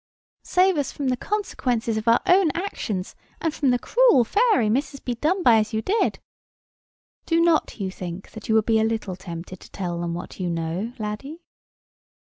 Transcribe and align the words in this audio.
Save 0.45 0.77
us 0.79 0.91
from 0.91 1.09
the 1.09 1.15
consequences 1.15 1.95
of 1.95 2.07
our 2.07 2.21
own 2.25 2.49
actions, 2.55 3.13
and 3.39 3.53
from 3.53 3.69
the 3.69 3.77
cruel 3.77 4.23
fairy, 4.23 4.67
Mrs. 4.67 4.99
Bedonebyasyoudid!' 5.05 6.15
Do 7.27 7.39
not 7.39 7.79
you 7.79 7.91
think 7.91 8.31
that 8.31 8.49
you 8.49 8.55
would 8.55 8.65
be 8.65 8.79
a 8.79 8.83
little 8.83 9.15
tempted 9.15 9.59
then 9.59 9.63
to 9.63 9.69
tell 9.71 10.01
what 10.09 10.39
you 10.39 10.49
know, 10.49 10.91
laddie?" 10.97 11.43